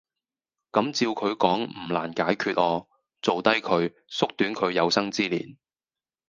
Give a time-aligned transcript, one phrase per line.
[0.71, 2.89] 咁照佢講唔難解決喔，
[3.21, 3.93] 做低佢!
[4.09, 5.59] 縮短佢有生之年!